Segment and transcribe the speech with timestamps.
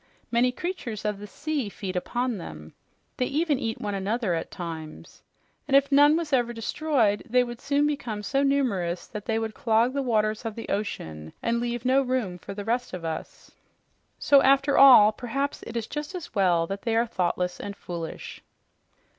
[0.31, 2.73] Many creatures of the sea feed upon them.
[3.17, 5.21] They even eat one another at times.
[5.67, 9.53] And if none was ever destroyed, they would soon become so numerous that they would
[9.53, 13.51] clog the waters of the ocean and leave no room for the rest of us.
[14.17, 18.41] So after all, perhaps it is just as well they are thoughtless and foolish."